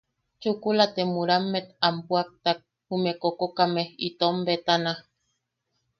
Chukula 0.41 0.85
te 0.93 1.01
murammet 1.13 1.67
am 1.87 1.95
puʼaktak 2.07 2.59
jume 2.87 3.11
kokokame 3.21 3.83
itom 4.07 4.35
betana. 4.45 4.91